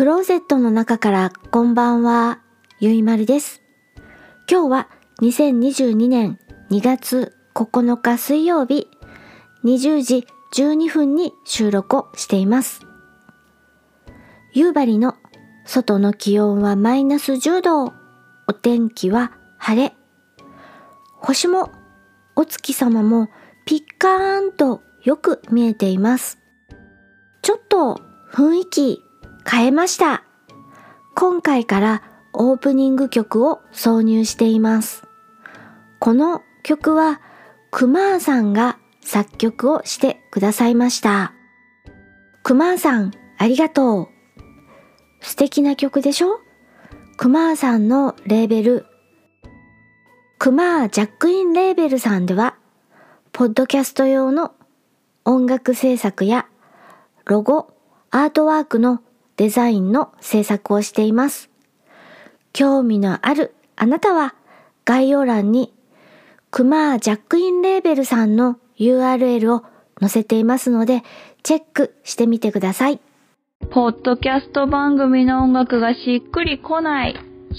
[0.00, 2.40] クローゼットの中からこんばんは、
[2.78, 3.60] ゆいまるです。
[4.50, 4.88] 今日は
[5.20, 6.38] 2022年
[6.70, 8.88] 2月9日水曜日
[9.62, 12.80] 20時12分に収録をしています。
[14.54, 15.16] 夕張の
[15.66, 17.92] 外の気温はマイナス10度。
[18.48, 19.92] お天気は晴れ。
[21.18, 21.72] 星も
[22.36, 23.28] お月様も
[23.66, 26.38] ピッカーンとよく見えています。
[27.42, 28.00] ちょっと
[28.32, 29.09] 雰囲気
[29.48, 30.24] 変えました。
[31.14, 35.04] 今回からオープニング曲を挿入しています。
[35.98, 37.20] この曲は
[37.70, 41.32] クマーさんが作曲をしてくださいました。
[42.42, 44.08] クマーさん、ありがとう。
[45.20, 46.40] 素敵な曲でしょ？
[47.16, 48.86] クマーさんのレーベル、
[50.38, 52.56] クマージャックインレーベルさんでは、
[53.32, 54.54] ポッドキャスト用の
[55.26, 56.46] 音楽制作や
[57.26, 57.74] ロゴ、
[58.10, 59.02] アートワークの
[59.40, 61.48] デザインの制作をしています。
[62.52, 64.34] 興味のあるあなたは
[64.84, 65.72] 概要欄に
[66.50, 69.64] クマージャックインレーベルさんの URL を
[69.98, 71.04] 載せていますので
[71.42, 73.00] チェックしてみてください。
[73.70, 77.14] ポッドキャスト番組の音楽がしっくりこない。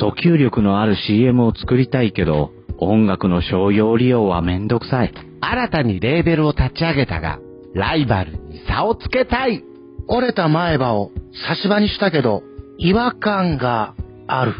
[0.00, 5.12] 訴求力のある CM を作りたいけど、音楽の商用利用はめんどくさい。
[5.42, 7.38] 新たにレーベルを立ち上げたが、
[7.74, 9.62] ライバルに差をつけたい。
[10.08, 11.10] 折れた前歯を
[11.44, 12.42] 差し歯にしたけど、
[12.78, 13.94] 違和感が
[14.26, 14.54] ある。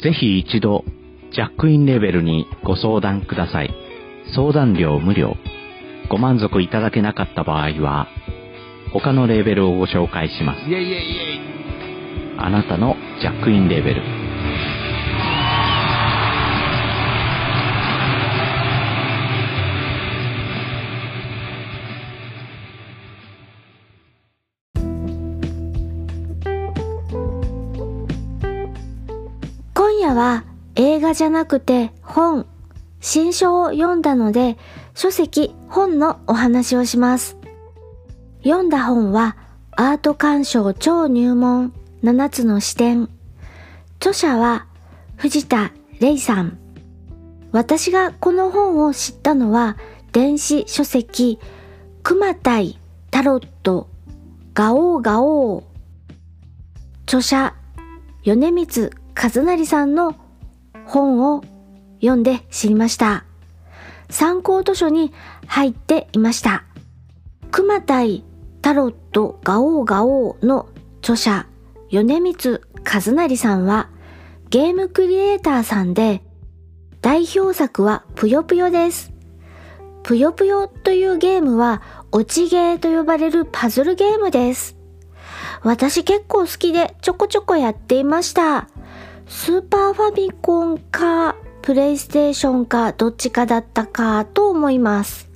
[0.00, 0.84] ぜひ一度、
[1.32, 3.74] ジャックインレベルにご相談ください。
[4.34, 5.36] 相談料無料。
[6.10, 8.08] ご満足いただけなかった場合は、
[8.92, 10.60] 他のレーベルをご紹介します。
[10.60, 12.38] イェイイェイイェイ。
[12.38, 14.21] あなたのジャックインレベル。
[30.14, 32.46] は映画じゃなくて本、
[33.00, 34.56] 新書を読んだので
[34.94, 37.36] 書籍、本のお話をします。
[38.42, 39.36] 読んだ本は
[39.72, 41.72] アート鑑賞超入門
[42.02, 43.08] 7つの視点。
[43.96, 44.66] 著者は
[45.16, 46.58] 藤田玲さん。
[47.52, 49.76] 私がこの本を知ったのは
[50.12, 51.38] 電子書籍
[52.02, 52.78] 熊対
[53.10, 53.88] タロット
[54.54, 55.64] ガオーガオー
[57.04, 57.54] 著者
[58.24, 60.16] 米光和成さんの
[60.86, 61.42] 本を
[62.00, 63.24] 読んで知りました。
[64.10, 65.12] 参考図書に
[65.46, 66.64] 入っていました。
[67.50, 68.24] 熊対
[68.60, 70.68] タロットガオーガオーの
[71.00, 71.46] 著者
[71.90, 73.90] 米光和成さんは
[74.50, 76.22] ゲームクリエイターさんで
[77.00, 79.12] 代表作はぷよぷよです。
[80.02, 84.76] ぷよぷよというゲームは落ちゲーと呼ばれるパズルゲームです。
[85.62, 88.68] 私結構好きでちょこちょこやっていました。
[89.34, 95.28] スーパーファミコンかプレイステーションかどっちかだったかと思います。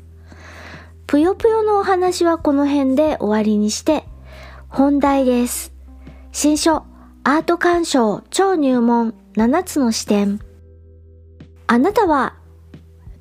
[1.07, 4.05] ぷよぷよのお話はこの辺で終わりにして
[4.69, 5.73] 本題です。
[6.31, 6.85] 新書
[7.25, 10.41] アート鑑賞超入門7つの視点。
[11.67, 12.37] あなたは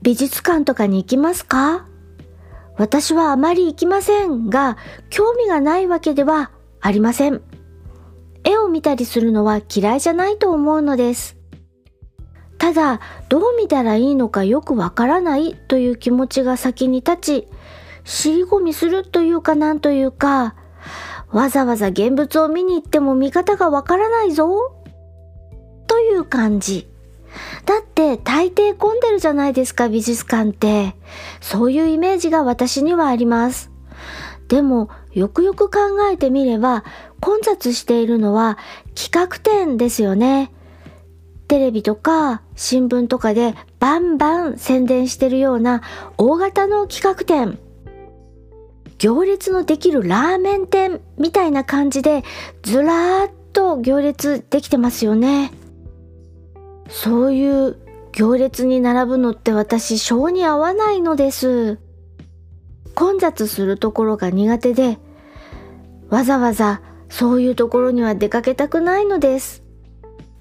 [0.02, 1.88] 美術館とかに行きますか？
[2.78, 4.78] 私はあまり行きませんが
[5.09, 7.41] 興味がないわけではありません。
[8.46, 11.36] 絵を見たりするのは嫌いじゃないと思うのです。
[12.58, 17.48] ただ、どう見たらいいのかよくわからないという気持ちが先に立ち、
[18.06, 20.56] 尻込みするというかなんというか、
[21.32, 24.74] わざわざ現物を見に行っても見方がわからないぞ、
[25.88, 26.88] という感じ。
[27.66, 30.96] だって大抵混んでるじゃないですか美術館って。
[31.42, 33.75] そういうイメージが私にはあります。
[34.48, 35.80] でもよくよく考
[36.12, 36.84] えてみれば
[37.20, 38.58] 混雑しているのは
[38.94, 40.52] 企画展ですよね。
[41.48, 45.82] テレビとか新聞とかでバンバン宣伝してるような
[46.18, 47.59] 大型の企画展。
[48.97, 52.24] 行列のできるラーメン店みたいな感じで
[52.64, 55.52] ずらーっと行列できてますよね。
[56.88, 57.78] そういう
[58.12, 61.80] 行列に並ぶのって私性に合わないのです。
[62.96, 64.97] 混雑するところが苦手で、
[66.09, 69.64] わざわざそういうところには出かけたくないのです。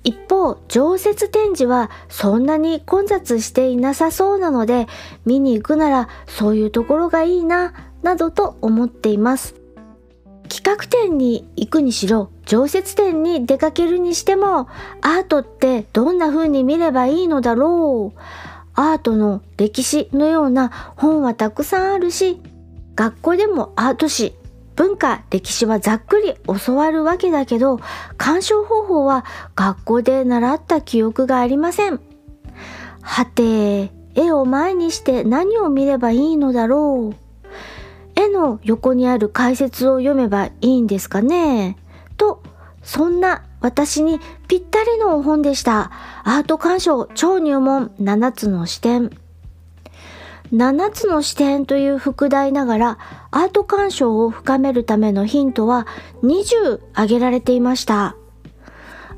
[0.04, 4.86] 一方、常設展示はそんなに混雑していなさそうなので、
[5.24, 7.72] 見に行くならそういうところがいいな、
[8.02, 9.54] などと思っています。
[10.48, 14.68] 企画展に行くにしろ、常設展に出かけるにしても、
[15.00, 18.20] アートってどんな風に見ればいいのだろう。
[18.74, 22.40] アートの歴史のような本はたくさんあるし、
[22.94, 24.34] 学校でもアート史
[24.76, 26.34] 文化、歴史はざっくり
[26.64, 27.78] 教わるわけだけど、
[28.16, 29.24] 鑑賞方法は
[29.54, 32.00] 学校で習った記憶がありません。
[33.00, 37.16] はて、絵を前にして何を見ればいいのだろう。
[38.16, 41.76] 絵の横にある解説を読めばいいんですかね
[42.16, 42.42] と、
[42.82, 45.90] そんな私にぴったりの本でした。
[46.22, 49.08] アート鑑賞超入門7つの視点。
[50.52, 52.98] 7つの視点という副題ながら
[53.30, 55.86] アート鑑賞を深めるためのヒントは
[56.22, 58.16] 20挙げられていました。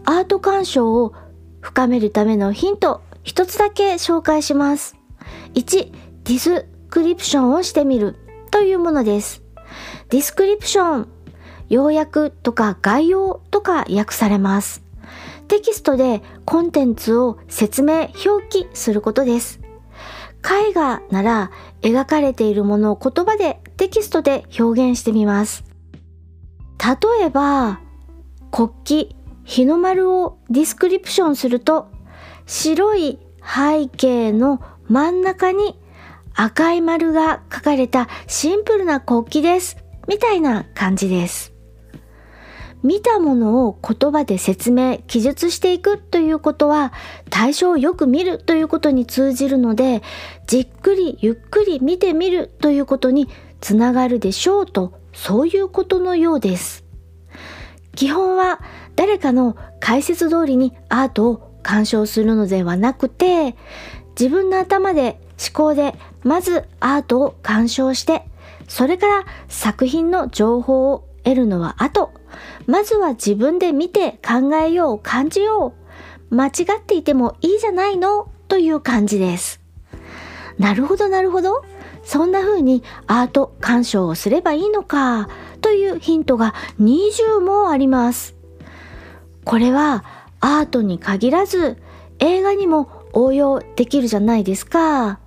[0.04, 1.12] アート鑑賞を
[1.60, 4.94] 深めるためのヒント一つだけ紹介します。
[5.54, 5.90] 1、
[6.22, 8.14] description をしてみる
[8.52, 9.42] というものです。
[10.10, 11.08] description、
[11.68, 14.82] 要約とか概要とか訳されます。
[15.48, 19.60] テキストでコンテンツを説明、表記することです。
[20.44, 21.50] 絵画なら
[21.82, 25.64] 描かれているものを言葉でテキストで表現してみます。
[26.78, 27.80] 例えば、
[28.50, 28.68] 国
[29.08, 31.88] 旗、日の丸を description すると、
[32.46, 35.78] 白い背景の真ん中に
[36.34, 39.78] 赤い丸が書かれたシンプルな国旗です。
[40.06, 41.55] みたいな感じです。
[42.86, 46.92] 見たものを言葉で説明、記述していくということは
[47.30, 50.02] 対象をよく見るということに通じるので、
[50.46, 53.28] じっくりゆっくり見てみるということに
[53.60, 56.84] つながるでしょうと、そういうことのようです。
[57.96, 58.60] 基本は
[58.94, 63.56] 誰かの解説通りにアートを鑑賞するのではなくて、
[64.10, 68.28] 自分の頭で思考でまずアートを鑑賞して、
[68.68, 72.12] それから作品の情報を得るのは後。
[72.66, 75.74] まずは自分で見て考えよう、感じよ
[76.30, 76.34] う。
[76.34, 78.28] 間違っていてもいいじゃないの？
[78.48, 79.60] という感じです。
[80.56, 81.64] なるほど、なるほど。
[82.04, 85.28] そんな風にアート鑑賞をすればいいのか？
[85.60, 88.36] というヒントが20もあります。
[89.44, 90.04] これは
[90.40, 91.76] アートに限らず
[92.20, 95.18] 映画にも応用できるじゃないですか。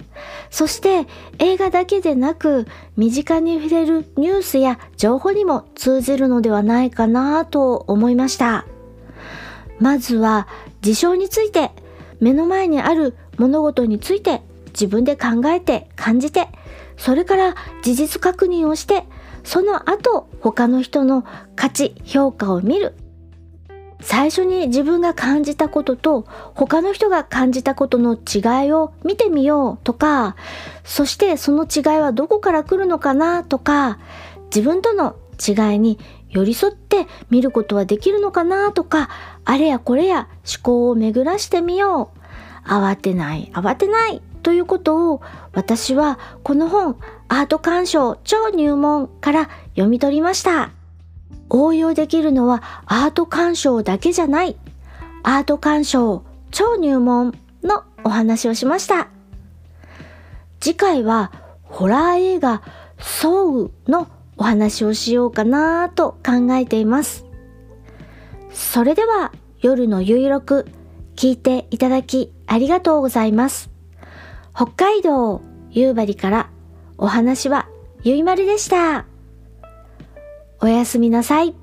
[0.49, 1.07] そして
[1.37, 2.67] 映画だけでなく
[2.97, 8.65] 身近に触れるニュースや情報にも通じるのではないかなと思いました。
[9.79, 10.47] まずは
[10.81, 11.71] 事象について
[12.19, 16.49] 目の前にある物事について自分で考えて感じて
[16.97, 19.05] それから事実確認をして
[19.43, 21.25] その後他の人の
[21.55, 22.93] 価値評価を見る
[24.01, 26.25] 最初に自分が感じたことと
[26.55, 30.35] 他の人が感じたことの違いを見てみようとか、
[30.83, 33.99] そしてその違いはどこから来るのかなとか、
[34.45, 35.15] 自分との
[35.45, 35.99] 違いに
[36.29, 39.09] 寄り添って見ることはできるのかなとか、
[39.45, 42.19] あれやこれや思考を巡らしてみよう。
[42.67, 45.21] 慌てない、慌てないということを
[45.53, 46.97] 私はこの本
[47.27, 50.71] アート鑑賞超入門から読み取りました。
[51.49, 54.57] 応用できるのはアート鑑賞だけじゃない。
[55.23, 59.09] アート鑑賞超入門のお話をしました。
[60.59, 61.31] 次回は
[61.63, 62.61] ホラー映画
[62.99, 64.07] ソウの
[64.37, 67.25] お話をしようかなと考えています。
[68.51, 70.67] それでは夜のゆいろく
[71.15, 73.69] 聞いていただきありがとうございます。
[74.55, 75.41] 北海道
[75.71, 76.49] 夕張から
[76.97, 77.67] お話は
[78.03, 79.08] ゆいまるでした。
[80.61, 81.58] おやすみなさい。